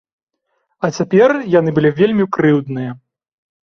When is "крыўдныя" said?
2.35-2.91